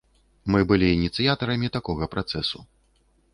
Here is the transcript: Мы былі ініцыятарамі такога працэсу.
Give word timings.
Мы 0.53 0.61
былі 0.71 0.87
ініцыятарамі 0.93 1.69
такога 1.77 2.09
працэсу. 2.17 2.65